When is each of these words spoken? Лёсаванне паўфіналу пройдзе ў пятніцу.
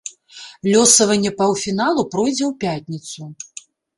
Лёсаванне 0.71 1.31
паўфіналу 1.41 2.05
пройдзе 2.15 2.43
ў 2.47 2.53
пятніцу. 2.65 3.21